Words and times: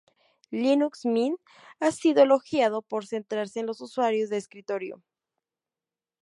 Linux 0.49 1.05
Mint 1.05 1.39
ha 1.79 1.91
sido 1.91 2.23
elogiado 2.23 2.81
por 2.81 3.05
centrarse 3.05 3.59
en 3.59 3.67
los 3.67 3.81
usuarios 3.81 4.31
de 4.31 4.37
escritorio. 4.37 5.03